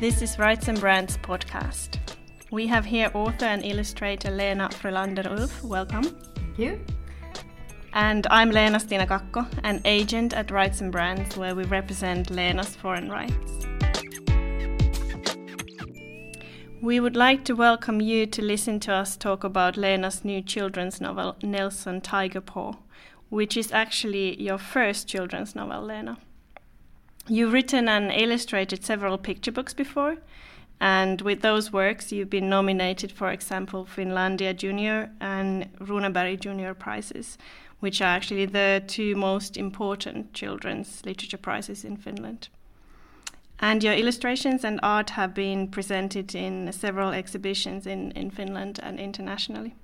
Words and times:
This 0.00 0.22
is 0.22 0.38
Rights 0.38 0.68
and 0.68 0.78
Brands 0.78 1.18
podcast. 1.18 1.98
We 2.52 2.68
have 2.68 2.84
here 2.84 3.10
author 3.14 3.46
and 3.46 3.64
illustrator 3.64 4.30
Lena 4.30 4.68
Frölander 4.68 5.26
Ulf. 5.26 5.64
Welcome. 5.64 6.04
Thank 6.04 6.58
you. 6.58 6.80
And 7.94 8.26
I'm 8.30 8.50
Lena 8.50 8.78
Stina 8.78 9.06
Kakko, 9.06 9.46
an 9.64 9.80
agent 9.84 10.34
at 10.34 10.52
Rights 10.52 10.80
and 10.80 10.92
Brands, 10.92 11.36
where 11.36 11.56
we 11.56 11.64
represent 11.64 12.30
Lena's 12.30 12.76
foreign 12.76 13.10
rights. 13.10 13.66
We 16.80 17.00
would 17.00 17.16
like 17.16 17.44
to 17.46 17.56
welcome 17.56 18.00
you 18.00 18.24
to 18.26 18.40
listen 18.40 18.78
to 18.80 18.92
us 18.92 19.16
talk 19.16 19.42
about 19.42 19.76
Lena's 19.76 20.24
new 20.24 20.42
children's 20.42 21.00
novel, 21.00 21.34
Nelson 21.42 22.00
Tiger 22.00 22.40
Paw, 22.40 22.74
which 23.30 23.56
is 23.56 23.72
actually 23.72 24.40
your 24.40 24.58
first 24.58 25.06
children's 25.08 25.54
novel, 25.54 25.82
Lena. 25.82 26.18
You've 27.26 27.52
written 27.52 27.88
and 27.88 28.10
illustrated 28.10 28.84
several 28.84 29.18
picture 29.18 29.52
books 29.52 29.74
before, 29.74 30.16
and 30.80 31.20
with 31.22 31.42
those 31.42 31.72
works, 31.72 32.12
you've 32.12 32.30
been 32.30 32.48
nominated, 32.48 33.10
for 33.10 33.30
example, 33.30 33.84
Finlandia 33.84 34.56
Junior 34.56 35.10
and 35.20 35.68
Runeberg 35.78 36.40
Junior 36.40 36.72
prizes, 36.72 37.36
which 37.80 38.00
are 38.00 38.04
actually 38.16 38.46
the 38.46 38.82
two 38.86 39.14
most 39.14 39.56
important 39.56 40.32
children's 40.32 41.04
literature 41.04 41.38
prizes 41.38 41.84
in 41.84 41.96
Finland. 41.96 42.48
And 43.60 43.82
your 43.82 43.94
illustrations 43.94 44.64
and 44.64 44.78
art 44.82 45.10
have 45.10 45.34
been 45.34 45.68
presented 45.68 46.34
in 46.34 46.72
several 46.72 47.10
exhibitions 47.10 47.86
in, 47.86 48.12
in 48.12 48.30
Finland 48.30 48.78
and 48.82 49.00
internationally. 49.00 49.74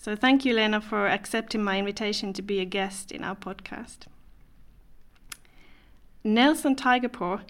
So 0.00 0.14
thank 0.14 0.44
you, 0.44 0.54
Lena, 0.54 0.80
for 0.80 1.08
accepting 1.08 1.64
my 1.64 1.80
invitation 1.80 2.32
to 2.34 2.40
be 2.40 2.60
a 2.60 2.64
guest 2.64 3.10
in 3.10 3.24
our 3.24 3.34
podcast. 3.34 4.06
Nelson 6.22 6.76
Tigerpaw 6.76 7.40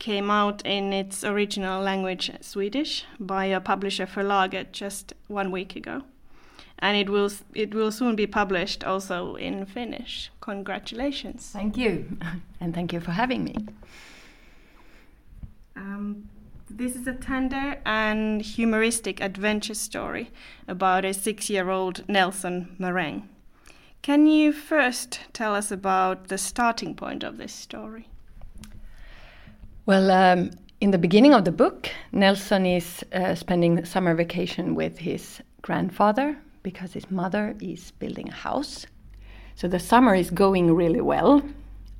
came 0.00 0.28
out 0.28 0.66
in 0.66 0.92
its 0.92 1.22
original 1.22 1.80
language, 1.80 2.32
Swedish, 2.40 3.04
by 3.20 3.44
a 3.44 3.60
publisher 3.60 4.06
Förlaget 4.06 4.72
just 4.72 5.12
one 5.28 5.52
week 5.52 5.76
ago. 5.76 6.02
And 6.80 6.96
it 6.96 7.08
will, 7.08 7.30
it 7.54 7.72
will 7.72 7.92
soon 7.92 8.16
be 8.16 8.26
published 8.26 8.82
also 8.82 9.36
in 9.36 9.64
Finnish. 9.64 10.32
Congratulations. 10.40 11.50
Thank 11.52 11.76
you. 11.76 12.18
And 12.60 12.74
thank 12.74 12.92
you 12.92 12.98
for 13.00 13.12
having 13.12 13.44
me. 13.44 13.54
Um, 15.76 16.28
this 16.76 16.96
is 16.96 17.06
a 17.06 17.12
tender 17.12 17.76
and 17.84 18.40
humoristic 18.40 19.20
adventure 19.20 19.74
story 19.74 20.30
about 20.66 21.04
a 21.04 21.12
six 21.12 21.50
year 21.50 21.70
old 21.70 22.08
Nelson 22.08 22.74
Marang. 22.78 23.24
Can 24.00 24.26
you 24.26 24.52
first 24.52 25.20
tell 25.32 25.54
us 25.54 25.70
about 25.70 26.28
the 26.28 26.38
starting 26.38 26.94
point 26.94 27.22
of 27.22 27.36
this 27.36 27.52
story? 27.52 28.08
Well, 29.86 30.10
um, 30.10 30.50
in 30.80 30.90
the 30.90 30.98
beginning 30.98 31.34
of 31.34 31.44
the 31.44 31.52
book, 31.52 31.90
Nelson 32.10 32.66
is 32.66 33.04
uh, 33.12 33.34
spending 33.34 33.84
summer 33.84 34.14
vacation 34.14 34.74
with 34.74 34.98
his 34.98 35.40
grandfather 35.60 36.36
because 36.62 36.92
his 36.92 37.10
mother 37.10 37.54
is 37.60 37.90
building 37.92 38.28
a 38.28 38.32
house. 38.32 38.86
So 39.54 39.68
the 39.68 39.78
summer 39.78 40.14
is 40.14 40.30
going 40.30 40.74
really 40.74 41.00
well 41.00 41.42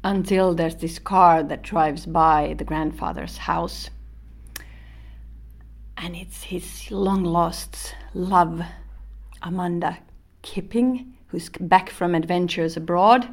until 0.02 0.54
there's 0.54 0.76
this 0.76 0.98
car 0.98 1.42
that 1.42 1.62
drives 1.62 2.06
by 2.06 2.54
the 2.58 2.64
grandfather's 2.64 3.36
house. 3.36 3.90
And 6.02 6.16
it's 6.16 6.42
his 6.42 6.90
long 6.90 7.22
lost 7.22 7.94
love, 8.12 8.60
Amanda 9.40 9.98
Kipping, 10.42 11.14
who's 11.28 11.48
back 11.60 11.90
from 11.90 12.16
adventures 12.16 12.76
abroad. 12.76 13.28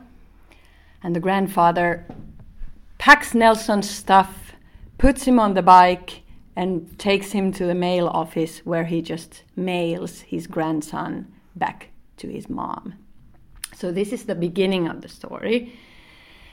And 1.01 1.15
the 1.15 1.19
grandfather 1.19 2.05
packs 2.99 3.33
Nelson's 3.33 3.89
stuff, 3.89 4.53
puts 4.99 5.23
him 5.23 5.39
on 5.39 5.55
the 5.55 5.63
bike, 5.63 6.21
and 6.55 6.97
takes 6.99 7.31
him 7.31 7.51
to 7.53 7.65
the 7.65 7.73
mail 7.73 8.07
office 8.07 8.59
where 8.59 8.85
he 8.85 9.01
just 9.01 9.43
mails 9.55 10.19
his 10.21 10.45
grandson 10.45 11.25
back 11.55 11.89
to 12.17 12.27
his 12.27 12.49
mom. 12.49 12.93
So, 13.75 13.91
this 13.91 14.13
is 14.13 14.25
the 14.25 14.35
beginning 14.35 14.87
of 14.87 15.01
the 15.01 15.09
story 15.09 15.73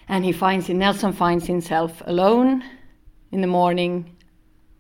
and 0.09 0.25
he 0.25 0.33
finds 0.33 0.69
Nelson 0.69 1.13
finds 1.13 1.47
himself 1.47 2.03
alone 2.07 2.65
in 3.33 3.41
the 3.41 3.47
morning 3.47 4.16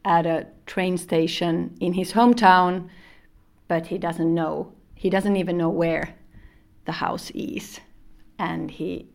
at 0.06 0.24
a 0.24 0.46
train 0.66 0.96
station 0.96 1.76
in 1.80 1.92
his 1.92 2.12
hometown, 2.12 2.88
but 3.66 3.88
he 3.88 3.98
doesn't 3.98 4.32
know. 4.32 4.72
He 4.94 5.10
doesn't 5.10 5.36
even 5.36 5.58
know 5.58 5.68
where 5.68 6.14
the 6.84 6.92
house 6.92 7.30
is, 7.32 7.80
and 8.38 8.70
he 8.70 9.08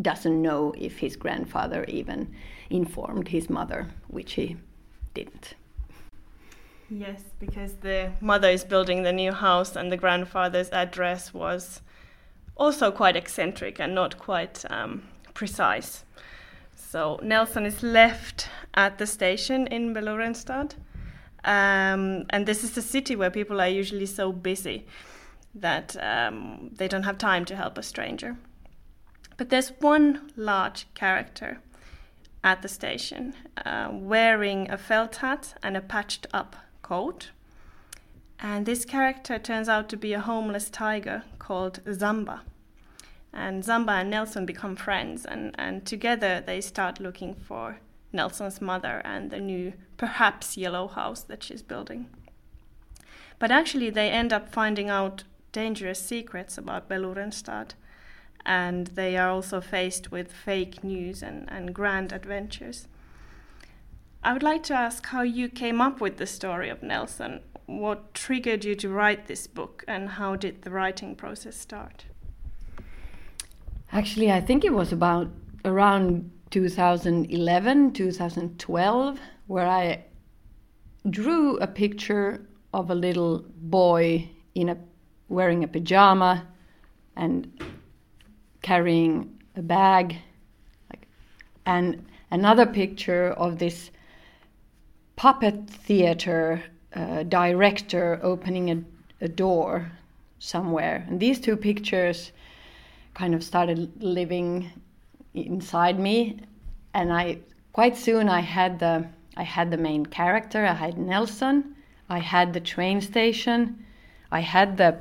doesn't 0.00 0.40
know 0.40 0.74
if 0.76 0.98
his 0.98 1.16
grandfather 1.16 1.84
even 1.88 2.32
informed 2.68 3.28
his 3.28 3.48
mother, 3.48 3.88
which 4.08 4.34
he 4.34 4.58
didn't. 5.14 5.54
Yes, 6.90 7.22
because 7.38 7.74
the 7.76 8.12
mother 8.20 8.50
is 8.50 8.64
building 8.64 9.02
the 9.02 9.12
new 9.12 9.32
house, 9.32 9.76
and 9.76 9.90
the 9.90 9.96
grandfather's 9.96 10.68
address 10.70 11.32
was 11.32 11.80
also 12.54 12.90
quite 12.90 13.16
eccentric 13.16 13.80
and 13.80 13.94
not 13.94 14.18
quite 14.18 14.62
um, 14.70 15.04
precise. 15.32 16.04
So 16.76 17.18
Nelson 17.22 17.64
is 17.64 17.82
left 17.82 18.48
at 18.74 18.98
the 18.98 19.06
station 19.06 19.66
in 19.66 19.94
Belorensstad. 19.94 20.74
Um, 21.44 22.26
and 22.30 22.46
this 22.46 22.64
is 22.64 22.76
a 22.76 22.82
city 22.82 23.16
where 23.16 23.30
people 23.30 23.60
are 23.60 23.68
usually 23.68 24.06
so 24.06 24.32
busy 24.32 24.86
that 25.54 25.96
um, 26.00 26.70
they 26.72 26.86
don't 26.86 27.02
have 27.02 27.18
time 27.18 27.44
to 27.46 27.56
help 27.56 27.78
a 27.78 27.82
stranger. 27.82 28.36
But 29.36 29.48
there's 29.48 29.72
one 29.80 30.30
large 30.36 30.86
character 30.94 31.60
at 32.44 32.62
the 32.62 32.68
station 32.68 33.34
uh, 33.64 33.88
wearing 33.90 34.70
a 34.70 34.78
felt 34.78 35.16
hat 35.16 35.54
and 35.62 35.76
a 35.76 35.80
patched 35.80 36.26
up 36.32 36.56
coat. 36.82 37.30
And 38.38 38.64
this 38.64 38.84
character 38.84 39.38
turns 39.38 39.68
out 39.68 39.88
to 39.90 39.96
be 39.96 40.12
a 40.12 40.20
homeless 40.20 40.70
tiger 40.70 41.24
called 41.38 41.80
Zamba. 41.84 42.40
And 43.32 43.62
Zamba 43.62 44.00
and 44.00 44.10
Nelson 44.10 44.44
become 44.44 44.74
friends, 44.76 45.24
and, 45.24 45.54
and 45.58 45.86
together 45.86 46.42
they 46.44 46.60
start 46.60 46.98
looking 46.98 47.34
for 47.34 47.78
Nelson's 48.12 48.60
mother 48.60 49.00
and 49.04 49.30
the 49.30 49.40
new, 49.40 49.72
perhaps, 49.96 50.56
yellow 50.56 50.88
house 50.88 51.22
that 51.22 51.42
she's 51.42 51.62
building. 51.62 52.08
But 53.38 53.50
actually, 53.50 53.90
they 53.90 54.10
end 54.10 54.32
up 54.32 54.52
finding 54.52 54.90
out 54.90 55.24
dangerous 55.52 56.00
secrets 56.00 56.58
about 56.58 56.88
Belorensstad, 56.88 57.72
and 58.44 58.88
they 58.88 59.16
are 59.16 59.30
also 59.30 59.60
faced 59.60 60.10
with 60.10 60.32
fake 60.32 60.82
news 60.82 61.22
and, 61.22 61.50
and 61.50 61.74
grand 61.74 62.12
adventures. 62.12 62.86
I 64.22 64.32
would 64.32 64.42
like 64.42 64.62
to 64.64 64.74
ask 64.74 65.06
how 65.06 65.22
you 65.22 65.48
came 65.48 65.80
up 65.80 66.00
with 66.00 66.18
the 66.18 66.26
story 66.26 66.68
of 66.68 66.82
Nelson. 66.82 67.40
What 67.64 68.12
triggered 68.12 68.64
you 68.64 68.74
to 68.76 68.88
write 68.88 69.26
this 69.26 69.46
book, 69.46 69.84
and 69.88 70.10
how 70.10 70.36
did 70.36 70.62
the 70.62 70.70
writing 70.70 71.14
process 71.14 71.56
start? 71.56 72.04
Actually, 73.92 74.30
I 74.30 74.40
think 74.40 74.64
it 74.64 74.74
was 74.74 74.92
about 74.92 75.30
around 75.64 76.30
2011, 76.50 77.92
2012, 77.92 79.20
where 79.46 79.66
I 79.66 80.04
drew 81.08 81.56
a 81.58 81.66
picture 81.66 82.46
of 82.72 82.90
a 82.90 82.94
little 82.94 83.44
boy 83.56 84.28
in 84.54 84.68
a 84.68 84.76
wearing 85.28 85.62
a 85.64 85.68
pajama 85.68 86.46
and 87.16 87.62
carrying 88.62 89.38
a 89.56 89.62
bag. 89.62 90.16
Like 90.90 91.06
and 91.64 92.04
another 92.30 92.66
picture 92.66 93.28
of 93.32 93.58
this 93.58 93.90
puppet 95.16 95.68
theater 95.68 96.62
uh, 96.94 97.22
director 97.22 98.18
opening 98.22 98.70
a, 98.70 99.24
a 99.24 99.28
door 99.28 99.92
somewhere. 100.38 101.06
And 101.08 101.20
these 101.20 101.38
two 101.38 101.56
pictures 101.56 102.32
kind 103.14 103.34
of 103.34 103.44
started 103.44 104.02
living 104.02 104.70
inside 105.34 105.98
me 105.98 106.38
and 106.94 107.12
i 107.12 107.38
quite 107.72 107.96
soon 107.96 108.28
i 108.28 108.40
had 108.40 108.78
the 108.78 109.06
i 109.36 109.42
had 109.42 109.70
the 109.70 109.76
main 109.76 110.04
character 110.04 110.66
i 110.66 110.74
had 110.74 110.98
nelson 110.98 111.74
i 112.08 112.18
had 112.18 112.52
the 112.52 112.60
train 112.60 113.00
station 113.00 113.84
i 114.30 114.40
had 114.40 114.76
the 114.76 114.98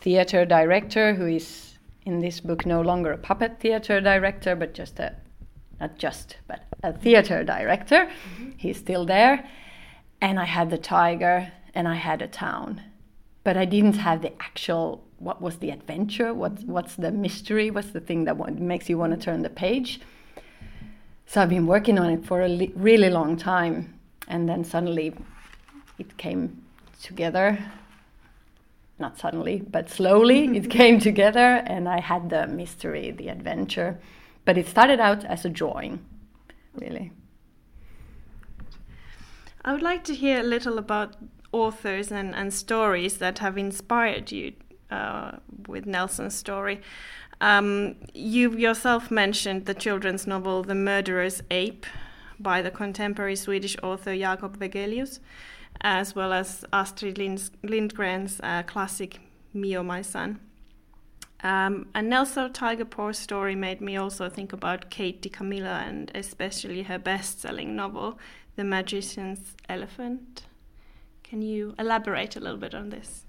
theater 0.00 0.44
director 0.44 1.14
who 1.14 1.26
is 1.26 1.78
in 2.04 2.20
this 2.20 2.40
book 2.40 2.64
no 2.64 2.80
longer 2.80 3.12
a 3.12 3.18
puppet 3.18 3.58
theater 3.60 4.00
director 4.00 4.54
but 4.54 4.72
just 4.72 4.98
a 4.98 5.14
not 5.80 5.98
just 5.98 6.36
but 6.46 6.60
a 6.82 6.92
theater 6.92 7.44
director. 7.44 8.06
Mm-hmm. 8.06 8.50
he's 8.56 8.78
still 8.78 9.04
there. 9.04 9.48
And 10.20 10.38
i 10.38 10.44
had 10.44 10.70
the 10.70 10.78
tiger 10.78 11.52
and 11.74 11.86
i 11.86 11.94
had 11.94 12.22
a 12.22 12.28
town 12.28 12.80
but 13.46 13.56
i 13.56 13.64
didn't 13.64 13.98
have 14.08 14.18
the 14.22 14.32
actual 14.48 15.06
what 15.18 15.40
was 15.40 15.58
the 15.58 15.70
adventure? 15.70 16.34
What's 16.34 16.62
what's 16.64 16.96
the 16.96 17.10
mystery? 17.10 17.70
What's 17.70 17.90
the 17.90 18.00
thing 18.00 18.24
that 18.24 18.36
makes 18.58 18.88
you 18.88 18.98
want 18.98 19.18
to 19.18 19.18
turn 19.18 19.42
the 19.42 19.50
page? 19.50 20.00
So 21.26 21.42
I've 21.42 21.48
been 21.48 21.66
working 21.66 21.98
on 21.98 22.10
it 22.10 22.24
for 22.24 22.42
a 22.42 22.48
li- 22.48 22.72
really 22.76 23.10
long 23.10 23.36
time, 23.36 23.98
and 24.28 24.48
then 24.48 24.62
suddenly 24.64 25.14
it 25.98 26.16
came 26.16 26.62
together. 27.02 27.58
not 28.98 29.18
suddenly, 29.18 29.60
but 29.60 29.90
slowly 29.90 30.56
it 30.56 30.70
came 30.70 30.98
together, 30.98 31.62
and 31.66 31.88
I 31.88 32.00
had 32.00 32.30
the 32.30 32.46
mystery, 32.46 33.10
the 33.10 33.28
adventure. 33.28 33.98
But 34.44 34.56
it 34.56 34.66
started 34.66 35.00
out 35.00 35.24
as 35.24 35.44
a 35.44 35.50
drawing, 35.50 35.98
really. 36.74 37.12
I 39.64 39.72
would 39.72 39.82
like 39.82 40.04
to 40.04 40.14
hear 40.14 40.40
a 40.40 40.42
little 40.44 40.78
about 40.78 41.16
authors 41.56 42.12
and, 42.12 42.34
and 42.34 42.52
stories 42.52 43.16
that 43.18 43.38
have 43.38 43.56
inspired 43.56 44.30
you 44.30 44.52
uh, 44.90 45.32
with 45.66 45.86
Nelson's 45.86 46.34
story. 46.34 46.80
Um, 47.40 47.96
you 48.14 48.52
yourself 48.56 49.10
mentioned 49.10 49.66
the 49.66 49.74
children's 49.74 50.26
novel 50.26 50.62
The 50.62 50.74
Murderer's 50.74 51.42
Ape 51.50 51.86
by 52.38 52.62
the 52.62 52.70
contemporary 52.70 53.36
Swedish 53.36 53.76
author 53.82 54.16
Jakob 54.16 54.58
Wegelius, 54.60 55.20
as 55.80 56.14
well 56.14 56.32
as 56.32 56.64
Astrid 56.72 57.16
Lindgren's 57.16 58.40
uh, 58.42 58.62
classic 58.62 59.20
Mio, 59.52 59.82
My 59.82 60.02
Son. 60.02 60.40
Um, 61.42 61.88
and 61.94 62.08
Nelson 62.08 62.52
Tigerpaw's 62.52 63.18
story 63.18 63.54
made 63.54 63.80
me 63.80 63.96
also 63.96 64.28
think 64.28 64.52
about 64.52 64.90
Kate 64.90 65.20
DiCamillo 65.22 65.86
and 65.86 66.10
especially 66.14 66.82
her 66.82 66.98
best 66.98 67.40
selling 67.40 67.76
novel, 67.76 68.18
The 68.56 68.64
Magician's 68.64 69.54
Elephant. 69.68 70.45
Can 71.28 71.42
you 71.42 71.74
elaborate 71.76 72.36
a 72.36 72.40
little 72.40 72.58
bit 72.58 72.72
on 72.72 72.90
this? 72.90 73.24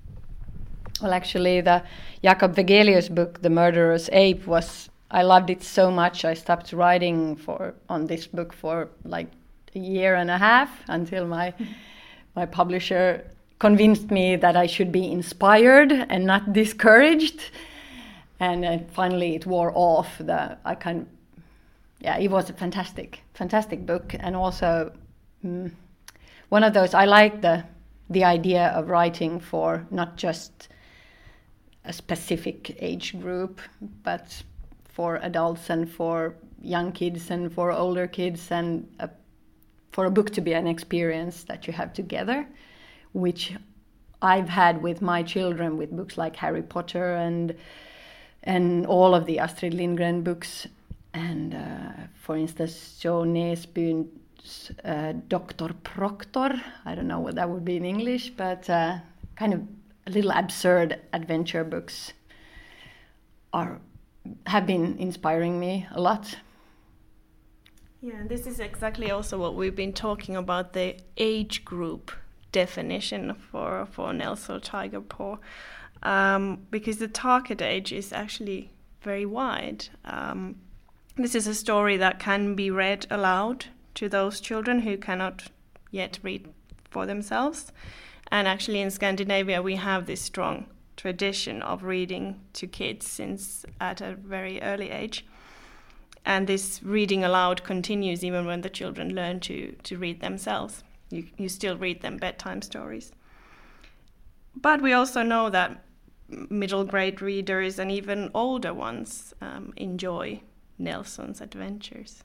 Well, 1.01 1.13
actually, 1.13 1.61
the 1.61 1.83
Jakob 2.21 2.55
Wegelius 2.55 3.09
book, 3.09 3.41
The 3.41 3.49
Murderer's 3.49 4.07
Ape, 4.13 4.45
was 4.45 4.89
I 5.09 5.23
loved 5.23 5.49
it 5.49 5.63
so 5.63 5.89
much. 5.89 6.23
I 6.23 6.35
stopped 6.35 6.73
writing 6.73 7.35
for 7.35 7.73
on 7.89 8.05
this 8.05 8.27
book 8.27 8.53
for 8.53 8.89
like 9.03 9.27
a 9.75 9.79
year 9.79 10.15
and 10.15 10.29
a 10.29 10.37
half 10.37 10.69
until 10.87 11.25
my 11.25 11.53
my 12.35 12.45
publisher 12.45 13.25
convinced 13.57 14.11
me 14.11 14.35
that 14.35 14.55
I 14.55 14.67
should 14.67 14.91
be 14.91 15.11
inspired 15.11 15.91
and 15.91 16.25
not 16.25 16.53
discouraged. 16.53 17.41
And 18.39 18.63
uh, 18.63 18.77
finally, 18.93 19.33
it 19.33 19.47
wore 19.47 19.71
off. 19.73 20.19
The 20.19 20.57
I 20.63 20.75
kind, 20.75 21.01
of, 21.01 21.07
yeah, 21.99 22.19
it 22.19 22.29
was 22.29 22.49
a 22.51 22.53
fantastic, 22.53 23.21
fantastic 23.33 23.87
book, 23.87 24.15
and 24.19 24.35
also 24.35 24.91
mm, 25.43 25.71
one 26.49 26.63
of 26.63 26.73
those. 26.75 26.93
I 26.93 27.05
like 27.05 27.41
the 27.41 27.63
the 28.09 28.23
idea 28.23 28.67
of 28.69 28.89
writing 28.89 29.39
for 29.39 29.85
not 29.91 30.17
just 30.17 30.69
a 31.85 31.93
specific 31.93 32.77
age 32.81 33.19
group, 33.19 33.61
but 34.03 34.43
for 34.85 35.17
adults 35.17 35.69
and 35.69 35.89
for 35.89 36.35
young 36.61 36.91
kids 36.91 37.29
and 37.29 37.53
for 37.53 37.71
older 37.71 38.07
kids, 38.07 38.51
and 38.51 38.87
a, 38.99 39.09
for 39.91 40.05
a 40.05 40.11
book 40.11 40.31
to 40.31 40.41
be 40.41 40.53
an 40.53 40.67
experience 40.67 41.43
that 41.43 41.67
you 41.67 41.73
have 41.73 41.93
together, 41.93 42.47
which 43.13 43.53
I've 44.21 44.49
had 44.49 44.81
with 44.81 45.01
my 45.01 45.23
children 45.23 45.77
with 45.77 45.91
books 45.91 46.17
like 46.17 46.35
Harry 46.37 46.63
Potter 46.63 47.15
and 47.15 47.55
and 48.43 48.85
all 48.85 49.13
of 49.13 49.25
the 49.25 49.39
Astrid 49.39 49.73
Lindgren 49.73 50.23
books, 50.23 50.67
and 51.13 51.53
uh, 51.53 52.07
for 52.15 52.37
instance, 52.37 52.97
Jo 52.99 53.23
Nesbø 53.23 54.07
uh, 54.83 55.13
Dr. 55.27 55.73
Proctor. 55.83 56.61
I 56.85 56.95
don't 56.95 57.07
know 57.07 57.19
what 57.19 57.35
that 57.35 57.49
would 57.49 57.65
be 57.65 57.77
in 57.77 57.85
English, 57.85 58.31
but 58.31 58.69
uh, 58.69 58.99
kind 59.35 59.53
of 59.53 59.61
a 60.05 60.11
little 60.11 60.31
absurd 60.31 60.99
adventure 61.13 61.63
books 61.63 62.13
are 63.53 63.79
have 64.45 64.65
been 64.65 64.97
inspiring 64.97 65.59
me 65.59 65.87
a 65.91 66.01
lot. 66.01 66.37
Yeah, 68.01 68.23
this 68.27 68.45
is 68.45 68.59
exactly 68.59 69.09
also 69.09 69.39
what 69.39 69.55
we've 69.55 69.75
been 69.75 69.93
talking 69.93 70.35
about 70.35 70.73
the 70.73 70.97
age 71.17 71.65
group 71.65 72.11
definition 72.51 73.33
for 73.33 73.87
for 73.91 74.13
Nelson 74.13 74.61
Tigerpaw, 74.61 75.37
um, 76.03 76.65
because 76.69 76.97
the 76.97 77.07
target 77.07 77.61
age 77.61 77.91
is 77.91 78.13
actually 78.13 78.71
very 79.01 79.25
wide. 79.25 79.87
Um, 80.05 80.55
this 81.15 81.33
is 81.33 81.47
a 81.47 81.55
story 81.55 81.97
that 81.97 82.19
can 82.19 82.55
be 82.55 82.69
read 82.69 83.07
aloud 83.09 83.65
to 83.97 84.07
those 84.07 84.39
children 84.39 84.81
who 84.81 84.95
cannot 84.95 85.49
yet 85.89 86.19
read 86.21 86.47
for 86.91 87.07
themselves. 87.07 87.71
And 88.31 88.47
actually, 88.47 88.79
in 88.79 88.91
Scandinavia, 88.91 89.61
we 89.61 89.75
have 89.75 90.05
this 90.05 90.21
strong 90.21 90.67
tradition 90.95 91.63
of 91.63 91.83
reading 91.83 92.39
to 92.53 92.67
kids 92.67 93.07
since 93.07 93.65
at 93.81 93.99
a 94.01 94.13
very 94.13 94.61
early 94.61 94.91
age. 94.91 95.25
And 96.25 96.45
this 96.45 96.81
reading 96.83 97.23
aloud 97.23 97.63
continues 97.63 98.23
even 98.23 98.45
when 98.45 98.61
the 98.61 98.69
children 98.69 99.15
learn 99.15 99.39
to, 99.41 99.75
to 99.83 99.97
read 99.97 100.21
themselves. 100.21 100.83
You, 101.09 101.25
you 101.37 101.49
still 101.49 101.77
read 101.77 102.01
them 102.01 102.17
bedtime 102.17 102.61
stories. 102.61 103.11
But 104.55 104.81
we 104.81 104.93
also 104.93 105.23
know 105.23 105.49
that 105.49 105.83
middle 106.27 106.83
grade 106.83 107.21
readers 107.21 107.79
and 107.79 107.91
even 107.91 108.29
older 108.35 108.73
ones 108.73 109.33
um, 109.41 109.73
enjoy 109.77 110.41
Nelson's 110.77 111.41
adventures. 111.41 112.23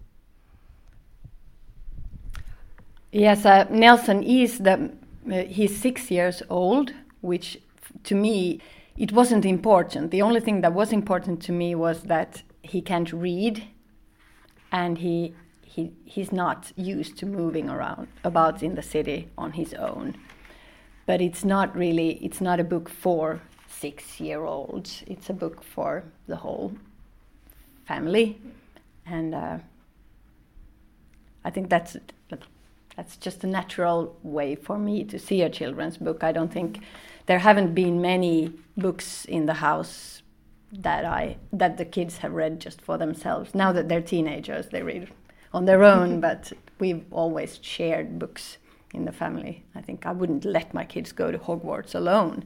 Yes, 3.12 3.44
uh, 3.44 3.66
Nelson 3.68 4.22
is 4.22 4.58
the 4.58 4.90
uh, 5.30 5.42
he's 5.44 5.78
six 5.78 6.10
years 6.10 6.42
old, 6.48 6.94
which 7.20 7.60
to 8.04 8.14
me 8.14 8.60
it 8.96 9.12
wasn't 9.12 9.44
important. 9.44 10.10
The 10.10 10.22
only 10.22 10.40
thing 10.40 10.62
that 10.62 10.72
was 10.72 10.92
important 10.92 11.42
to 11.42 11.52
me 11.52 11.74
was 11.74 12.04
that 12.04 12.42
he 12.62 12.80
can't 12.80 13.12
read, 13.12 13.64
and 14.72 14.96
he 14.96 15.34
he 15.62 15.92
he's 16.06 16.32
not 16.32 16.72
used 16.74 17.18
to 17.18 17.26
moving 17.26 17.68
around 17.68 18.08
about 18.24 18.62
in 18.62 18.76
the 18.76 18.82
city 18.82 19.28
on 19.36 19.52
his 19.52 19.74
own. 19.74 20.16
But 21.04 21.20
it's 21.20 21.44
not 21.44 21.76
really 21.76 22.12
it's 22.24 22.40
not 22.40 22.60
a 22.60 22.64
book 22.64 22.88
for 22.88 23.42
six 23.68 24.20
year 24.20 24.42
olds. 24.42 25.04
It's 25.06 25.28
a 25.28 25.34
book 25.34 25.62
for 25.62 26.04
the 26.26 26.36
whole 26.36 26.72
family, 27.84 28.40
and 29.04 29.34
uh, 29.34 29.58
I 31.44 31.50
think 31.50 31.68
that's 31.68 31.98
that's 32.96 33.16
just 33.16 33.44
a 33.44 33.46
natural 33.46 34.16
way 34.22 34.54
for 34.54 34.78
me 34.78 35.04
to 35.04 35.18
see 35.18 35.42
a 35.42 35.50
children's 35.50 35.96
book. 35.96 36.22
I 36.22 36.32
don't 36.32 36.52
think 36.52 36.80
there 37.26 37.38
haven't 37.38 37.74
been 37.74 38.00
many 38.00 38.52
books 38.76 39.24
in 39.24 39.46
the 39.46 39.54
house 39.54 40.22
that 40.72 41.04
I 41.04 41.36
that 41.52 41.76
the 41.76 41.84
kids 41.84 42.18
have 42.18 42.32
read 42.32 42.60
just 42.60 42.80
for 42.80 42.96
themselves. 42.98 43.54
Now 43.54 43.72
that 43.72 43.88
they're 43.88 44.00
teenagers, 44.00 44.68
they 44.68 44.82
read 44.82 45.10
on 45.52 45.64
their 45.64 45.84
own, 45.84 46.20
but 46.28 46.52
we've 46.78 47.04
always 47.10 47.58
shared 47.62 48.18
books 48.18 48.58
in 48.92 49.04
the 49.04 49.12
family. 49.12 49.64
I 49.74 49.80
think 49.80 50.06
I 50.06 50.12
wouldn't 50.12 50.44
let 50.44 50.74
my 50.74 50.84
kids 50.84 51.12
go 51.12 51.30
to 51.30 51.38
Hogwarts 51.38 51.94
alone 51.94 52.44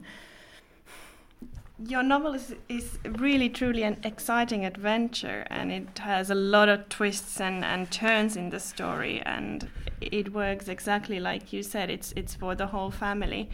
your 1.79 2.01
novel 2.01 2.33
is, 2.33 2.55
is 2.69 2.97
really 3.19 3.49
truly 3.49 3.83
an 3.83 3.99
exciting 4.03 4.65
adventure 4.65 5.45
and 5.49 5.71
it 5.71 5.99
has 5.99 6.29
a 6.29 6.35
lot 6.35 6.69
of 6.69 6.89
twists 6.89 7.39
and, 7.39 7.63
and 7.63 7.91
turns 7.91 8.35
in 8.35 8.49
the 8.49 8.59
story 8.59 9.21
and 9.25 9.69
it 10.01 10.33
works 10.33 10.67
exactly 10.67 11.19
like 11.19 11.53
you 11.53 11.61
said. 11.61 11.89
It's 11.89 12.13
it's 12.15 12.35
for 12.35 12.55
the 12.55 12.67
whole 12.67 12.89
family. 12.91 13.49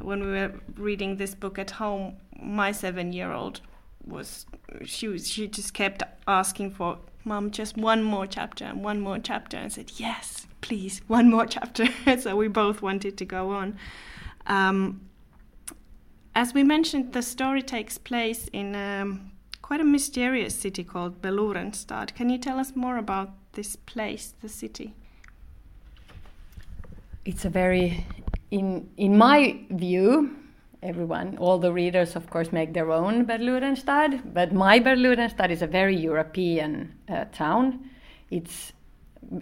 When 0.00 0.20
we 0.20 0.32
were 0.32 0.52
reading 0.76 1.16
this 1.16 1.34
book 1.34 1.58
at 1.58 1.72
home 1.72 2.16
my 2.40 2.72
seven 2.72 3.12
year 3.12 3.32
old 3.32 3.60
was 4.06 4.46
she 4.84 5.08
was 5.08 5.28
she 5.28 5.48
just 5.48 5.72
kept 5.72 6.02
asking 6.28 6.70
for 6.72 6.98
mom 7.24 7.50
just 7.50 7.76
one 7.76 8.02
more 8.02 8.26
chapter 8.26 8.64
and 8.64 8.84
one 8.84 9.00
more 9.00 9.18
chapter. 9.18 9.56
And 9.56 9.72
said 9.72 9.92
yes 9.96 10.46
please 10.60 11.02
one 11.08 11.28
more 11.30 11.46
chapter. 11.46 11.88
So 12.20 12.36
we 12.36 12.48
both 12.48 12.82
wanted 12.82 13.18
to 13.18 13.24
go 13.24 13.50
on. 13.50 13.76
Um, 14.46 15.00
as 16.34 16.52
we 16.52 16.62
mentioned, 16.64 17.12
the 17.12 17.22
story 17.22 17.62
takes 17.62 17.98
place 17.98 18.48
in 18.52 18.74
um, 18.74 19.32
quite 19.62 19.80
a 19.80 19.84
mysterious 19.84 20.54
city 20.54 20.84
called 20.84 21.22
Beloerenstad. 21.22 22.14
Can 22.14 22.28
you 22.28 22.38
tell 22.38 22.58
us 22.58 22.74
more 22.74 22.96
about 22.98 23.30
this 23.52 23.76
place, 23.76 24.34
the 24.42 24.48
city? 24.48 24.94
It's 27.24 27.44
a 27.44 27.50
very, 27.50 28.04
in 28.50 28.90
in 28.96 29.16
my 29.16 29.60
view, 29.70 30.36
everyone, 30.82 31.38
all 31.38 31.58
the 31.58 31.72
readers, 31.72 32.16
of 32.16 32.28
course, 32.28 32.52
make 32.52 32.74
their 32.74 32.90
own 32.90 33.24
Beloerenstad. 33.24 34.34
But 34.34 34.52
my 34.52 34.80
Beloerenstad 34.80 35.50
is 35.50 35.62
a 35.62 35.66
very 35.66 35.96
European 35.96 36.92
uh, 37.08 37.24
town. 37.32 37.90
It's 38.30 38.72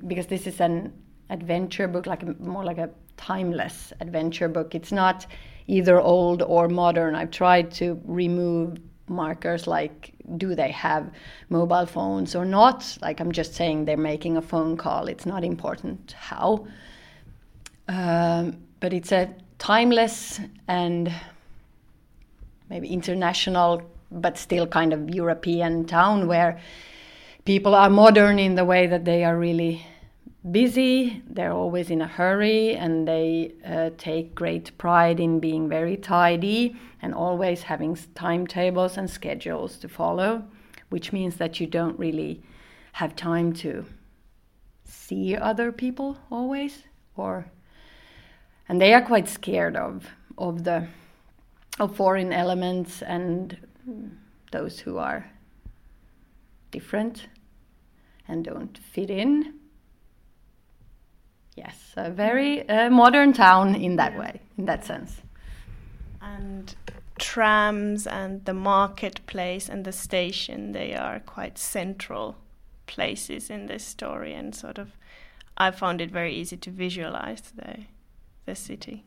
because 0.06 0.26
this 0.26 0.46
is 0.46 0.60
an 0.60 0.92
adventure 1.30 1.88
book, 1.88 2.06
like 2.06 2.22
a, 2.22 2.34
more 2.38 2.64
like 2.64 2.78
a 2.78 2.90
timeless 3.16 3.92
adventure 4.00 4.48
book. 4.48 4.74
It's 4.74 4.92
not 4.92 5.26
either 5.66 6.00
old 6.00 6.42
or 6.42 6.68
modern. 6.68 7.14
I've 7.14 7.30
tried 7.30 7.70
to 7.72 8.00
remove 8.04 8.78
markers 9.08 9.66
like 9.66 10.12
do 10.36 10.54
they 10.54 10.70
have 10.70 11.10
mobile 11.48 11.86
phones 11.86 12.34
or 12.34 12.44
not. 12.44 12.96
Like 13.02 13.20
I'm 13.20 13.32
just 13.32 13.54
saying 13.54 13.84
they're 13.84 13.96
making 13.96 14.36
a 14.36 14.42
phone 14.42 14.76
call. 14.76 15.08
It's 15.08 15.26
not 15.26 15.44
important 15.44 16.12
how. 16.12 16.66
Um, 17.88 18.58
but 18.80 18.92
it's 18.92 19.12
a 19.12 19.34
timeless 19.58 20.40
and 20.68 21.12
maybe 22.68 22.88
international, 22.88 23.82
but 24.10 24.38
still 24.38 24.66
kind 24.66 24.92
of 24.92 25.10
European 25.10 25.84
town 25.84 26.26
where 26.26 26.60
people 27.44 27.74
are 27.74 27.90
modern 27.90 28.38
in 28.38 28.54
the 28.54 28.64
way 28.64 28.86
that 28.86 29.04
they 29.04 29.24
are 29.24 29.36
really 29.36 29.84
busy, 30.50 31.22
they're 31.28 31.52
always 31.52 31.90
in 31.90 32.02
a 32.02 32.06
hurry, 32.06 32.74
and 32.74 33.06
they 33.06 33.52
uh, 33.64 33.90
take 33.96 34.34
great 34.34 34.76
pride 34.76 35.20
in 35.20 35.38
being 35.38 35.68
very 35.68 35.96
tidy 35.96 36.76
and 37.00 37.14
always 37.14 37.62
having 37.62 37.96
timetables 38.14 38.96
and 38.96 39.08
schedules 39.08 39.76
to 39.78 39.88
follow, 39.88 40.44
which 40.88 41.12
means 41.12 41.36
that 41.36 41.60
you 41.60 41.66
don't 41.66 41.98
really 41.98 42.42
have 42.92 43.14
time 43.14 43.52
to 43.52 43.84
see 44.84 45.34
other 45.34 45.72
people 45.72 46.18
always 46.30 46.84
or 47.16 47.46
and 48.68 48.80
they 48.80 48.92
are 48.94 49.02
quite 49.02 49.28
scared 49.28 49.76
of 49.76 50.06
of 50.38 50.64
the 50.64 50.86
of 51.80 51.96
foreign 51.96 52.32
elements 52.32 53.02
and 53.02 53.56
those 54.50 54.80
who 54.80 54.98
are 54.98 55.30
different 56.70 57.26
and 58.28 58.44
don't 58.44 58.78
fit 58.78 59.10
in 59.10 59.54
Yes, 61.56 61.92
a 61.96 62.10
very 62.10 62.66
uh, 62.68 62.88
modern 62.88 63.32
town 63.32 63.74
in 63.74 63.96
that 63.96 64.16
way, 64.18 64.40
in 64.56 64.64
that 64.64 64.84
sense. 64.84 65.20
And 66.20 66.74
trams 67.18 68.06
and 68.06 68.44
the 68.46 68.54
marketplace 68.54 69.68
and 69.68 69.84
the 69.84 69.92
station, 69.92 70.72
they 70.72 70.94
are 70.94 71.20
quite 71.20 71.58
central 71.58 72.36
places 72.86 73.50
in 73.50 73.66
this 73.66 73.84
story, 73.84 74.32
and 74.32 74.54
sort 74.54 74.78
of, 74.78 74.92
I 75.58 75.70
found 75.72 76.00
it 76.00 76.10
very 76.10 76.34
easy 76.34 76.56
to 76.56 76.70
visualize 76.70 77.42
the, 77.54 77.80
the 78.46 78.54
city. 78.54 79.04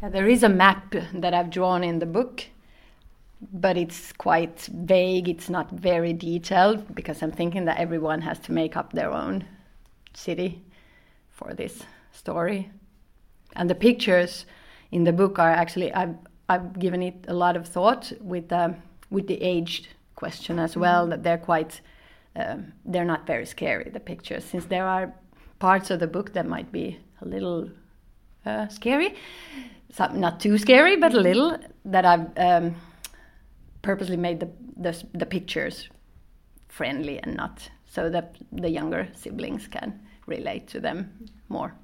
Yeah, 0.00 0.10
there 0.10 0.28
is 0.28 0.44
a 0.44 0.48
map 0.48 0.94
that 1.12 1.34
I've 1.34 1.50
drawn 1.50 1.82
in 1.82 1.98
the 1.98 2.06
book, 2.06 2.44
but 3.52 3.76
it's 3.76 4.12
quite 4.12 4.68
vague. 4.72 5.28
It's 5.28 5.50
not 5.50 5.70
very 5.70 6.12
detailed 6.12 6.94
because 6.94 7.22
I'm 7.22 7.32
thinking 7.32 7.64
that 7.64 7.78
everyone 7.78 8.20
has 8.22 8.38
to 8.40 8.52
make 8.52 8.76
up 8.76 8.92
their 8.92 9.12
own 9.12 9.44
city 10.14 10.62
for 11.36 11.54
this 11.54 11.84
story. 12.12 12.70
And 13.54 13.70
the 13.70 13.74
pictures 13.74 14.46
in 14.90 15.04
the 15.04 15.12
book 15.12 15.38
are 15.38 15.50
actually 15.50 15.92
I've 15.92 16.16
I've 16.48 16.78
given 16.78 17.02
it 17.02 17.24
a 17.28 17.34
lot 17.34 17.56
of 17.56 17.68
thought 17.68 18.12
with 18.20 18.48
the 18.48 18.74
with 19.10 19.26
the 19.26 19.40
aged 19.42 19.88
question 20.14 20.58
as 20.58 20.76
well. 20.76 21.06
That 21.06 21.22
they're 21.22 21.38
quite 21.38 21.80
um, 22.34 22.72
they're 22.84 23.04
not 23.04 23.26
very 23.26 23.46
scary 23.46 23.90
the 23.90 24.00
pictures 24.00 24.44
since 24.44 24.66
there 24.66 24.86
are 24.86 25.14
parts 25.58 25.90
of 25.90 26.00
the 26.00 26.06
book 26.06 26.32
that 26.32 26.46
might 26.46 26.70
be 26.72 26.98
a 27.22 27.24
little 27.24 27.70
uh, 28.44 28.68
scary, 28.68 29.14
Some, 29.90 30.20
not 30.20 30.40
too 30.40 30.58
scary 30.58 30.96
but 30.96 31.14
a 31.14 31.20
little 31.20 31.56
that 31.84 32.04
I've 32.04 32.26
um, 32.36 32.74
purposely 33.82 34.16
made 34.16 34.40
the, 34.40 34.48
the 34.76 34.92
the 35.14 35.26
pictures 35.26 35.88
friendly 36.68 37.18
and 37.22 37.36
not 37.36 37.70
so 37.86 38.10
that 38.10 38.36
the 38.52 38.68
younger 38.68 39.08
siblings 39.14 39.66
can 39.66 39.98
relate 40.26 40.66
to 40.68 40.80
them 40.80 41.28
more. 41.48 41.74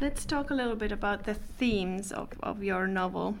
Let's 0.00 0.24
talk 0.24 0.50
a 0.50 0.54
little 0.54 0.76
bit 0.76 0.92
about 0.92 1.24
the 1.24 1.34
themes 1.34 2.12
of, 2.12 2.28
of 2.40 2.62
your 2.62 2.86
novel. 2.86 3.36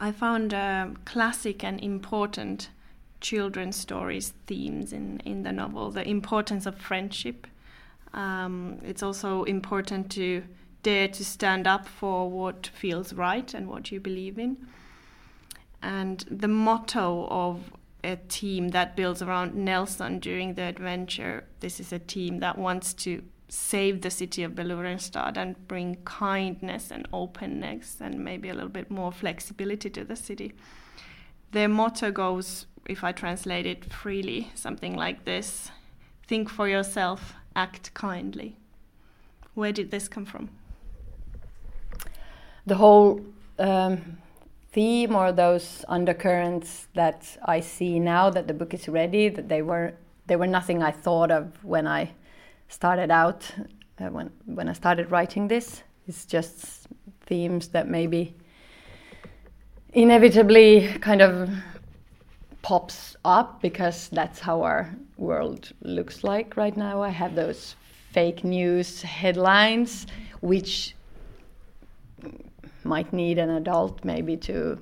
I 0.00 0.12
found 0.12 0.54
uh, 0.54 0.88
classic 1.04 1.64
and 1.64 1.80
important 1.80 2.68
children's 3.20 3.76
stories 3.76 4.34
themes 4.46 4.92
in, 4.92 5.20
in 5.24 5.42
the 5.42 5.52
novel 5.52 5.90
the 5.90 6.06
importance 6.06 6.66
of 6.66 6.76
friendship. 6.76 7.46
Um, 8.12 8.78
it's 8.84 9.02
also 9.02 9.44
important 9.44 10.10
to 10.12 10.44
dare 10.82 11.08
to 11.08 11.24
stand 11.24 11.66
up 11.66 11.88
for 11.88 12.30
what 12.30 12.68
feels 12.68 13.12
right 13.12 13.52
and 13.54 13.66
what 13.68 13.90
you 13.90 13.98
believe 13.98 14.38
in. 14.38 14.58
And 15.82 16.24
the 16.30 16.48
motto 16.48 17.26
of 17.30 17.72
a 18.04 18.16
team 18.28 18.68
that 18.68 18.96
builds 18.96 19.22
around 19.22 19.54
Nelson 19.54 20.18
during 20.18 20.54
the 20.54 20.62
adventure. 20.62 21.44
This 21.60 21.80
is 21.80 21.92
a 21.92 21.98
team 21.98 22.40
that 22.40 22.58
wants 22.58 22.92
to 23.04 23.22
save 23.48 24.00
the 24.00 24.10
city 24.10 24.42
of 24.42 24.52
Belurenstad 24.52 25.36
and 25.36 25.68
bring 25.68 25.96
kindness 26.04 26.90
and 26.90 27.06
openness 27.12 27.98
and 28.00 28.24
maybe 28.24 28.48
a 28.48 28.54
little 28.54 28.68
bit 28.68 28.90
more 28.90 29.12
flexibility 29.12 29.90
to 29.90 30.04
the 30.04 30.16
city. 30.16 30.52
Their 31.52 31.68
motto 31.68 32.10
goes, 32.10 32.66
if 32.86 33.04
I 33.04 33.12
translate 33.12 33.66
it 33.66 33.92
freely, 33.92 34.50
something 34.54 34.94
like 34.94 35.24
this 35.24 35.70
Think 36.26 36.48
for 36.48 36.68
yourself, 36.68 37.34
act 37.54 37.92
kindly. 37.92 38.56
Where 39.54 39.72
did 39.72 39.90
this 39.90 40.08
come 40.08 40.24
from? 40.24 40.48
The 42.66 42.76
whole 42.76 43.20
um, 43.58 44.18
theme 44.74 45.14
or 45.14 45.30
those 45.32 45.84
undercurrents 45.88 46.88
that 46.94 47.38
I 47.44 47.60
see 47.60 48.00
now 48.00 48.28
that 48.30 48.48
the 48.48 48.54
book 48.54 48.74
is 48.74 48.88
ready 48.88 49.28
that 49.28 49.48
they 49.48 49.62
were 49.62 49.94
they 50.26 50.36
were 50.36 50.48
nothing 50.48 50.82
I 50.82 50.90
thought 50.90 51.30
of 51.30 51.64
when 51.64 51.86
I 51.86 52.10
started 52.68 53.10
out 53.10 53.50
uh, 54.00 54.06
when 54.06 54.30
when 54.46 54.68
I 54.68 54.72
started 54.72 55.10
writing 55.10 55.48
this. 55.48 55.84
It's 56.08 56.26
just 56.26 56.88
themes 57.26 57.68
that 57.68 57.88
maybe 57.88 58.34
inevitably 59.92 60.88
kind 61.00 61.22
of 61.22 61.48
pops 62.62 63.16
up 63.24 63.62
because 63.62 64.08
that's 64.08 64.40
how 64.40 64.62
our 64.62 64.94
world 65.16 65.72
looks 65.82 66.24
like 66.24 66.56
right 66.56 66.76
now. 66.76 67.00
I 67.00 67.10
have 67.10 67.36
those 67.36 67.76
fake 68.10 68.42
news 68.42 69.02
headlines 69.02 70.06
which 70.40 70.93
might 72.84 73.12
need 73.12 73.38
an 73.38 73.50
adult 73.50 74.04
maybe 74.04 74.36
to 74.36 74.78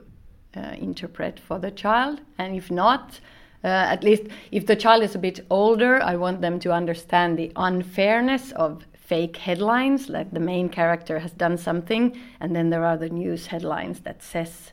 uh, 0.56 0.74
interpret 0.78 1.40
for 1.40 1.58
the 1.58 1.70
child. 1.70 2.20
And 2.38 2.56
if 2.56 2.70
not, 2.70 3.20
uh, 3.64 3.68
at 3.68 4.02
least 4.02 4.24
if 4.50 4.66
the 4.66 4.76
child 4.76 5.02
is 5.02 5.14
a 5.14 5.18
bit 5.18 5.46
older, 5.50 6.02
I 6.02 6.16
want 6.16 6.40
them 6.40 6.58
to 6.60 6.72
understand 6.72 7.38
the 7.38 7.52
unfairness 7.56 8.52
of 8.52 8.84
fake 8.94 9.36
headlines, 9.36 10.08
like 10.08 10.30
the 10.32 10.40
main 10.40 10.68
character 10.68 11.18
has 11.18 11.32
done 11.32 11.56
something, 11.58 12.16
and 12.40 12.56
then 12.56 12.70
there 12.70 12.84
are 12.84 12.96
the 12.96 13.10
news 13.10 13.46
headlines 13.46 14.00
that 14.00 14.22
says 14.22 14.72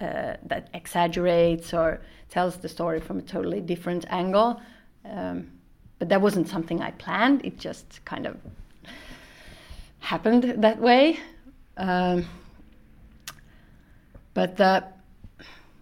uh, 0.00 0.34
that 0.42 0.68
exaggerates 0.74 1.74
or 1.74 2.00
tells 2.28 2.56
the 2.56 2.68
story 2.68 2.98
from 3.00 3.18
a 3.18 3.22
totally 3.22 3.60
different 3.60 4.04
angle. 4.08 4.60
Um, 5.04 5.50
but 5.98 6.08
that 6.08 6.20
wasn't 6.20 6.48
something 6.48 6.80
I 6.80 6.90
planned. 6.92 7.44
It 7.44 7.58
just 7.58 8.04
kind 8.04 8.26
of 8.26 8.36
happened 10.00 10.54
that 10.58 10.78
way. 10.80 11.20
Um, 11.76 12.26
but 14.34 14.56
the, 14.56 14.84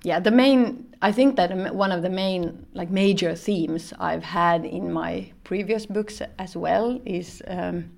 yeah, 0.03 0.21
the 0.21 0.31
main 0.31 0.91
I 1.03 1.13
think 1.13 1.37
that 1.37 1.75
one 1.75 1.93
of 1.93 2.03
the 2.03 2.11
main 2.11 2.67
like 2.75 2.91
major 2.91 3.35
themes 3.35 3.95
I've 3.99 4.23
had 4.23 4.67
in 4.67 4.93
my 4.93 5.33
previous 5.45 5.87
books 5.87 6.21
as 6.39 6.57
well 6.57 7.01
is 7.07 7.43
um, 7.47 7.91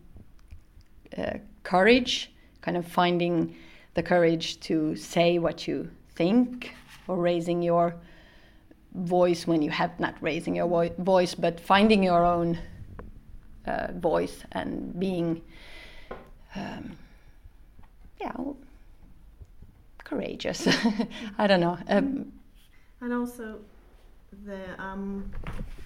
uh, 1.18 1.38
courage, 1.64 2.30
kind 2.60 2.76
of 2.76 2.86
finding 2.86 3.56
the 3.94 4.02
courage 4.04 4.60
to 4.60 4.94
say 4.94 5.38
what 5.38 5.66
you 5.66 5.90
think 6.14 6.74
or 7.08 7.16
raising 7.16 7.60
your 7.60 7.96
voice 8.94 9.46
when 9.48 9.62
you 9.62 9.70
have 9.70 9.98
not 9.98 10.14
raising 10.20 10.54
your 10.54 10.68
vo- 10.68 10.94
voice, 10.98 11.34
but 11.34 11.58
finding 11.58 12.04
your 12.04 12.24
own 12.24 12.56
uh, 13.66 13.88
voice 13.94 14.44
and 14.52 14.98
being 14.98 15.42
um, 16.54 16.96
yeah, 18.22 18.52
courageous. 20.04 20.66
I 21.38 21.46
don't 21.46 21.60
know. 21.60 21.78
Um, 21.88 22.32
and 23.00 23.12
also, 23.12 23.58
the 24.46 24.80
um, 24.82 25.30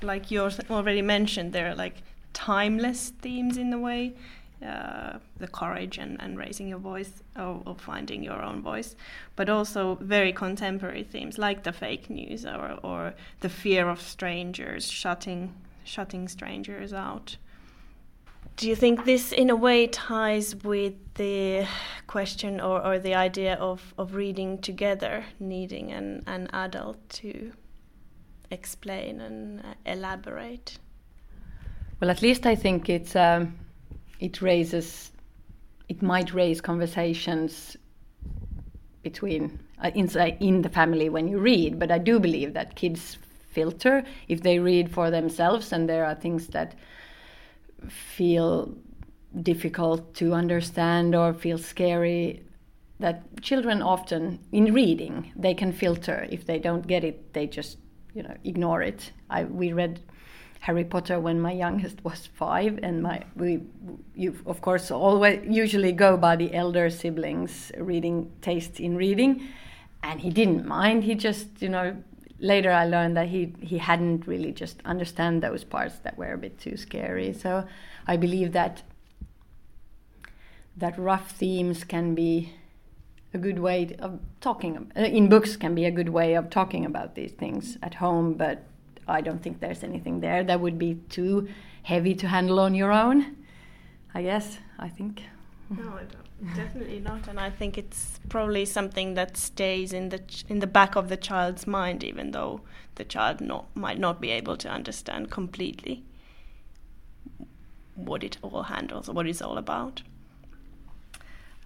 like 0.03 0.31
you 0.31 0.49
already 0.71 1.03
mentioned, 1.03 1.53
there 1.53 1.69
are 1.71 1.75
like 1.75 2.03
timeless 2.33 3.13
themes 3.21 3.57
in 3.57 3.73
a 3.73 3.79
way. 3.79 4.15
Uh, 4.65 5.19
the 5.37 5.47
courage 5.47 5.99
and, 5.99 6.17
and 6.19 6.39
raising 6.39 6.67
your 6.67 6.79
voice 6.79 7.23
or, 7.37 7.63
or, 7.67 7.77
finding 7.77 8.23
your 8.23 8.41
own 8.41 8.63
voice, 8.63 8.97
but 9.37 9.51
also 9.51 9.99
very 10.01 10.33
contemporary 10.33 11.03
themes 11.05 11.37
like 11.37 11.63
the 11.63 11.73
fake 11.73 12.09
news 12.09 12.47
or, 12.47 12.79
or 12.83 13.13
the 13.41 13.51
fear 13.51 13.91
of 13.91 14.01
strangers, 14.01 14.91
shutting 14.91 15.53
shutting 15.85 16.27
strangers 16.27 16.95
out. 16.95 17.37
Do 18.57 18.69
you 18.69 18.75
think 18.75 19.05
this, 19.05 19.33
in 19.33 19.51
a 19.51 19.57
way, 19.57 19.87
ties 19.87 20.57
with 20.57 20.95
the 21.15 21.67
question 22.07 22.59
or, 22.59 22.83
or 22.83 22.99
the 22.99 23.15
idea 23.15 23.55
of, 23.57 23.93
of 23.99 24.15
reading 24.15 24.59
together, 24.63 25.27
needing 25.39 25.93
an, 25.93 26.23
an 26.27 26.49
adult 26.55 27.07
to 27.11 27.53
explain 28.51 29.21
and 29.21 29.61
uh, 29.61 29.75
elaborate? 29.85 30.79
Well, 32.01 32.11
at 32.11 32.23
least 32.23 32.47
I 32.47 32.55
think 32.55 32.89
it's 32.89 33.15
um, 33.15 33.55
it 34.21 34.41
raises 34.41 35.13
it 35.89 36.01
might 36.03 36.33
raise 36.33 36.61
conversations 36.61 37.77
between 39.03 39.59
uh, 39.83 39.91
inside 39.95 40.37
in 40.41 40.63
the 40.63 40.69
family 40.71 41.11
when 41.11 41.29
you 41.29 41.39
read. 41.39 41.79
But 41.79 41.91
I 41.91 41.99
do 41.99 42.19
believe 42.19 42.55
that 42.55 42.75
kids 42.75 43.19
filter 43.51 44.03
if 44.29 44.43
they 44.43 44.59
read 44.59 44.91
for 44.91 45.11
themselves, 45.11 45.73
and 45.73 45.89
there 45.89 46.07
are 46.07 46.15
things 46.15 46.49
that 46.49 46.75
feel 47.89 48.75
difficult 49.43 50.15
to 50.15 50.33
understand 50.33 51.15
or 51.15 51.35
feel 51.35 51.59
scary 51.59 52.43
that 52.99 53.43
children 53.43 53.83
often 53.83 54.39
in 54.53 54.73
reading 54.73 55.33
they 55.37 55.55
can 55.55 55.73
filter. 55.73 56.27
If 56.31 56.47
they 56.47 56.59
don't 56.59 56.87
get 56.87 57.05
it 57.05 57.33
they 57.35 57.47
just 57.47 57.79
you 58.15 58.23
know 58.23 58.35
ignore 58.45 58.83
it. 58.83 59.13
I, 59.29 59.45
we 59.45 59.73
read 59.73 60.01
Harry 60.61 60.85
Potter 60.85 61.21
when 61.21 61.41
my 61.41 61.53
youngest 61.53 62.03
was 62.03 62.27
five, 62.35 62.79
and 62.83 63.03
my 63.03 63.23
we 63.37 63.61
you 64.15 64.37
of 64.47 64.61
course 64.61 64.91
always 64.91 65.41
usually 65.47 65.93
go 65.93 66.17
by 66.17 66.37
the 66.37 66.53
elder 66.55 66.89
siblings' 66.91 67.71
reading 67.79 68.33
taste 68.41 68.81
in 68.81 68.97
reading, 68.97 69.49
and 70.03 70.21
he 70.21 70.31
didn't 70.31 70.67
mind. 70.67 71.05
He 71.05 71.15
just 71.15 71.61
you 71.61 71.69
know 71.69 71.97
later 72.39 72.71
I 72.71 72.87
learned 72.87 73.17
that 73.17 73.29
he 73.29 73.55
he 73.61 73.79
hadn't 73.79 74.27
really 74.27 74.53
just 74.53 74.81
understand 74.85 75.43
those 75.43 75.65
parts 75.65 75.99
that 76.01 76.19
were 76.19 76.33
a 76.33 76.39
bit 76.39 76.59
too 76.59 76.77
scary. 76.77 77.33
So 77.33 77.67
I 78.07 78.17
believe 78.17 78.53
that 78.53 78.83
that 80.77 80.99
rough 80.99 81.31
themes 81.31 81.85
can 81.85 82.15
be 82.15 82.53
a 83.33 83.39
good 83.39 83.59
way 83.59 83.97
of 83.99 84.19
talking 84.41 84.91
uh, 84.97 85.01
in 85.01 85.29
books 85.29 85.57
can 85.57 85.75
be 85.75 85.85
a 85.85 85.91
good 85.91 86.09
way 86.09 86.35
of 86.35 86.49
talking 86.51 86.85
about 86.85 87.15
these 87.15 87.33
things 87.33 87.77
at 87.83 87.95
home 87.95 88.35
but 88.35 88.65
i 89.09 89.21
don't 89.21 89.43
think 89.43 89.61
there's 89.61 89.83
anything 89.83 90.21
there 90.21 90.43
that 90.45 90.61
would 90.61 90.79
be 90.79 90.95
too 91.09 91.49
heavy 91.83 92.15
to 92.15 92.29
handle 92.29 92.59
on 92.61 92.75
your 92.75 92.93
own 92.93 93.37
i 94.15 94.23
guess 94.23 94.59
i 94.79 94.89
think 94.89 95.23
no 95.71 95.95
I 95.95 96.05
don't. 96.05 96.55
definitely 96.55 97.01
not 97.01 97.27
and 97.29 97.41
i 97.41 97.51
think 97.51 97.77
it's 97.77 98.21
probably 98.29 98.65
something 98.65 99.15
that 99.15 99.37
stays 99.37 99.93
in 99.93 100.11
the 100.11 100.19
ch- 100.19 100.45
in 100.49 100.61
the 100.61 100.67
back 100.67 100.97
of 100.97 101.09
the 101.09 101.17
child's 101.17 101.67
mind 101.67 102.05
even 102.05 102.31
though 102.31 102.61
the 102.95 103.05
child 103.05 103.41
not 103.41 103.67
might 103.75 103.99
not 103.99 104.21
be 104.21 104.31
able 104.31 104.57
to 104.59 104.69
understand 104.69 105.31
completely 105.31 106.05
what 107.95 108.23
it 108.23 108.39
all 108.43 108.65
handles 108.65 109.09
or 109.09 109.13
what 109.13 109.27
it's 109.27 109.43
all 109.43 109.59
about 109.59 110.03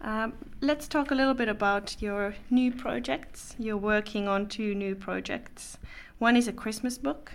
um, 0.02 0.32
let's 0.62 0.88
talk 0.88 1.10
a 1.10 1.14
little 1.14 1.34
bit 1.34 1.48
about 1.48 2.00
your 2.00 2.34
new 2.48 2.72
projects. 2.72 3.54
You're 3.58 3.76
working 3.76 4.26
on 4.28 4.46
two 4.46 4.74
new 4.74 4.94
projects. 4.94 5.76
One 6.18 6.36
is 6.36 6.48
a 6.48 6.54
Christmas 6.54 6.96
book, 6.96 7.32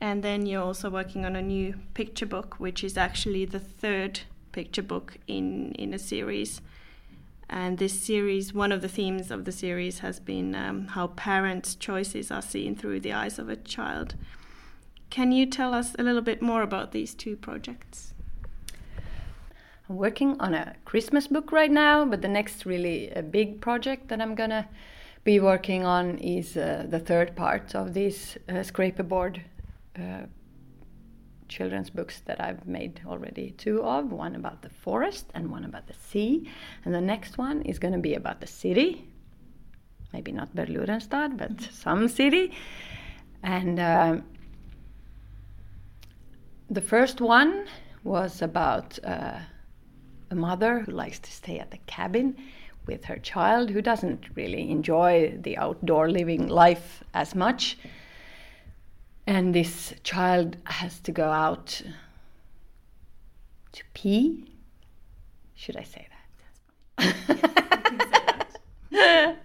and 0.00 0.22
then 0.22 0.46
you're 0.46 0.62
also 0.62 0.90
working 0.90 1.24
on 1.24 1.34
a 1.34 1.42
new 1.42 1.74
picture 1.94 2.26
book, 2.26 2.54
which 2.58 2.84
is 2.84 2.96
actually 2.96 3.46
the 3.46 3.58
third 3.58 4.20
picture 4.52 4.82
book 4.82 5.16
in, 5.26 5.72
in 5.72 5.92
a 5.92 5.98
series. 5.98 6.60
And 7.50 7.78
this 7.78 8.00
series, 8.00 8.54
one 8.54 8.72
of 8.72 8.80
the 8.80 8.88
themes 8.88 9.30
of 9.30 9.44
the 9.44 9.52
series 9.52 9.98
has 9.98 10.20
been 10.20 10.54
um, 10.54 10.86
how 10.88 11.08
parents' 11.08 11.74
choices 11.74 12.30
are 12.30 12.40
seen 12.40 12.76
through 12.76 13.00
the 13.00 13.12
eyes 13.12 13.38
of 13.38 13.48
a 13.48 13.56
child. 13.56 14.14
Can 15.10 15.32
you 15.32 15.44
tell 15.44 15.74
us 15.74 15.94
a 15.98 16.02
little 16.02 16.22
bit 16.22 16.40
more 16.40 16.62
about 16.62 16.92
these 16.92 17.14
two 17.14 17.36
projects? 17.36 18.14
I'm 19.88 19.96
working 19.96 20.40
on 20.40 20.54
a 20.54 20.76
Christmas 20.86 21.26
book 21.26 21.52
right 21.52 21.70
now, 21.70 22.06
but 22.06 22.22
the 22.22 22.28
next 22.28 22.64
really 22.64 23.10
a 23.10 23.22
big 23.22 23.60
project 23.60 24.08
that 24.08 24.22
I'm 24.22 24.34
gonna 24.34 24.68
be 25.24 25.38
working 25.38 25.84
on 25.84 26.16
is 26.18 26.56
uh, 26.56 26.86
the 26.88 26.98
third 26.98 27.36
part 27.36 27.74
of 27.74 27.92
this 27.92 28.38
uh, 28.48 28.54
scraperboard 28.54 29.42
uh, 29.96 30.26
children's 31.52 31.90
books 31.90 32.22
that 32.26 32.40
I've 32.40 32.66
made 32.66 33.00
already 33.06 33.50
two 33.52 33.82
of 33.82 34.10
one 34.10 34.34
about 34.34 34.62
the 34.62 34.70
forest 34.70 35.26
and 35.34 35.50
one 35.50 35.64
about 35.64 35.86
the 35.86 35.94
sea. 35.94 36.48
And 36.84 36.94
the 36.94 37.00
next 37.00 37.38
one 37.38 37.62
is 37.62 37.78
going 37.78 37.94
to 37.94 38.00
be 38.00 38.14
about 38.14 38.40
the 38.40 38.46
city. 38.46 39.06
Maybe 40.12 40.32
not 40.32 40.54
Berlurenstad, 40.56 41.36
but 41.36 41.60
some 41.72 42.08
city. 42.08 42.52
And 43.42 43.78
um, 43.80 44.24
the 46.70 46.80
first 46.80 47.20
one 47.20 47.66
was 48.04 48.42
about 48.42 48.98
uh, 49.04 49.38
a 50.30 50.34
mother 50.34 50.80
who 50.80 50.92
likes 50.92 51.18
to 51.20 51.30
stay 51.30 51.58
at 51.58 51.70
the 51.70 51.78
cabin 51.86 52.36
with 52.86 53.04
her 53.04 53.16
child 53.16 53.70
who 53.70 53.80
doesn't 53.80 54.24
really 54.34 54.70
enjoy 54.70 55.38
the 55.42 55.56
outdoor 55.56 56.10
living 56.10 56.48
life 56.48 57.04
as 57.14 57.34
much. 57.34 57.78
And 59.26 59.54
this 59.54 59.94
child 60.02 60.56
has 60.64 60.98
to 61.00 61.12
go 61.12 61.30
out 61.30 61.82
to 63.72 63.82
pee. 63.94 64.50
Should 65.54 65.76
I 65.76 65.84
say 65.84 66.08
that? 66.08 66.16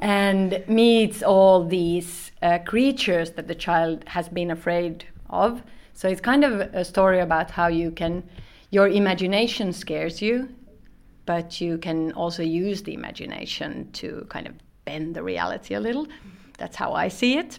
and 0.00 0.64
meets 0.68 1.22
all 1.22 1.64
these 1.64 2.30
uh, 2.42 2.58
creatures 2.58 3.32
that 3.32 3.48
the 3.48 3.54
child 3.54 4.04
has 4.06 4.28
been 4.28 4.50
afraid 4.50 5.04
of. 5.28 5.62
So 5.92 6.08
it's 6.08 6.20
kind 6.20 6.44
of 6.44 6.60
a 6.60 6.84
story 6.84 7.20
about 7.20 7.50
how 7.50 7.66
you 7.66 7.90
can 7.90 8.22
your 8.70 8.88
imagination 8.88 9.72
scares 9.72 10.22
you, 10.22 10.48
but 11.26 11.60
you 11.60 11.76
can 11.76 12.12
also 12.12 12.42
use 12.42 12.82
the 12.82 12.94
imagination 12.94 13.90
to 13.92 14.24
kind 14.28 14.46
of 14.46 14.54
bend 14.84 15.16
the 15.16 15.22
reality 15.22 15.74
a 15.74 15.80
little. 15.80 16.06
That's 16.56 16.76
how 16.76 16.92
I 16.92 17.08
see 17.08 17.36
it. 17.36 17.58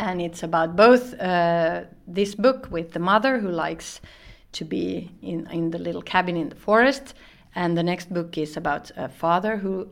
And 0.00 0.22
it's 0.22 0.42
about 0.42 0.76
both 0.76 1.12
uh, 1.20 1.82
this 2.06 2.34
book 2.34 2.68
with 2.70 2.92
the 2.92 2.98
mother 2.98 3.38
who 3.38 3.50
likes 3.50 4.00
to 4.52 4.64
be 4.64 5.10
in, 5.20 5.46
in 5.50 5.70
the 5.70 5.78
little 5.78 6.00
cabin 6.00 6.38
in 6.38 6.48
the 6.48 6.56
forest, 6.56 7.12
and 7.54 7.76
the 7.76 7.82
next 7.82 8.12
book 8.12 8.38
is 8.38 8.56
about 8.56 8.90
a 8.96 9.08
father 9.08 9.58
who 9.58 9.88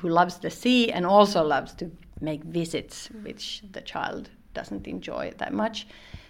who 0.00 0.08
loves 0.08 0.38
the 0.38 0.50
sea 0.50 0.90
and 0.90 1.04
also 1.04 1.44
loves 1.44 1.74
to 1.74 1.90
make 2.20 2.42
visits, 2.44 3.10
which 3.22 3.62
the 3.72 3.82
child 3.82 4.30
doesn't 4.54 4.86
enjoy 4.86 5.32
that 5.36 5.52
much. 5.52 5.86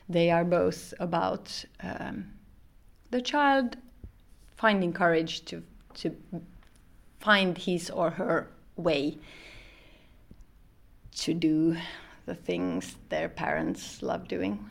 They 0.08 0.32
are 0.32 0.44
both 0.44 0.92
about 0.98 1.64
um, 1.80 2.32
the 3.12 3.22
child 3.22 3.76
finding 4.56 4.92
courage 4.92 5.44
to 5.44 5.62
to 5.94 6.10
find 7.20 7.56
his 7.56 7.88
or 7.88 8.10
her 8.10 8.48
way 8.76 9.18
to 11.18 11.34
do 11.34 11.76
the 12.26 12.34
things 12.34 12.96
their 13.08 13.28
parents 13.28 14.02
love 14.02 14.28
doing. 14.28 14.70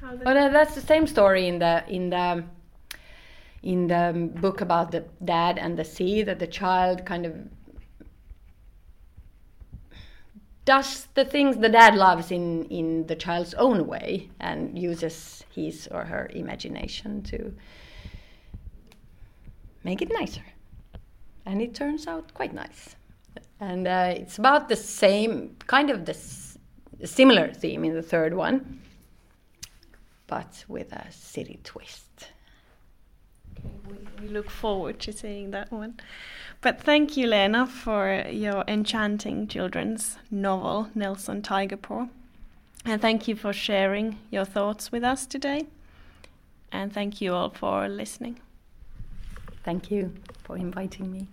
But 0.00 0.36
uh, 0.36 0.48
that's 0.48 0.74
the 0.74 0.80
same 0.80 1.06
story 1.06 1.48
in 1.48 1.58
the 1.58 1.84
in 1.88 2.10
the 2.10 2.44
in 3.62 3.88
the 3.88 4.30
book 4.40 4.60
about 4.60 4.92
the 4.92 5.04
dad 5.24 5.58
and 5.58 5.76
the 5.76 5.84
sea 5.84 6.22
that 6.22 6.38
the 6.38 6.46
child 6.46 7.04
kind 7.04 7.26
of 7.26 7.34
does 10.64 11.08
the 11.14 11.24
things 11.24 11.56
the 11.56 11.68
dad 11.68 11.94
loves 11.94 12.30
in, 12.30 12.66
in 12.66 13.06
the 13.06 13.16
child's 13.16 13.54
own 13.54 13.86
way 13.86 14.28
and 14.38 14.78
uses 14.78 15.44
his 15.50 15.88
or 15.90 16.04
her 16.04 16.30
imagination 16.34 17.22
to 17.22 17.54
make 19.82 20.02
it 20.02 20.10
nicer. 20.12 20.44
And 21.46 21.62
it 21.62 21.74
turns 21.74 22.06
out 22.06 22.34
quite 22.34 22.52
nice. 22.52 22.96
And 23.60 23.88
uh, 23.88 24.14
it's 24.16 24.38
about 24.38 24.68
the 24.68 24.76
same, 24.76 25.56
kind 25.66 25.90
of 25.90 26.04
the 26.04 26.16
similar 27.04 27.52
theme 27.52 27.84
in 27.84 27.94
the 27.94 28.02
third 28.02 28.34
one, 28.34 28.80
but 30.26 30.64
with 30.68 30.92
a 30.92 31.10
city 31.10 31.58
twist. 31.64 32.28
We, 33.88 33.96
we 34.22 34.28
look 34.28 34.50
forward 34.50 35.00
to 35.00 35.12
seeing 35.12 35.50
that 35.50 35.72
one. 35.72 35.98
But 36.60 36.80
thank 36.80 37.16
you, 37.16 37.26
Lena, 37.26 37.66
for 37.66 38.24
your 38.30 38.64
enchanting 38.66 39.46
children's 39.48 40.18
novel, 40.30 40.88
Nelson 40.94 41.42
Tigerpaw. 41.42 42.08
And 42.84 43.00
thank 43.00 43.28
you 43.28 43.36
for 43.36 43.52
sharing 43.52 44.18
your 44.30 44.44
thoughts 44.44 44.90
with 44.90 45.04
us 45.04 45.26
today. 45.26 45.66
And 46.72 46.92
thank 46.92 47.20
you 47.20 47.34
all 47.34 47.50
for 47.50 47.88
listening. 47.88 48.40
Thank 49.64 49.90
you 49.90 50.14
for 50.44 50.56
inviting 50.56 51.10
me. 51.12 51.28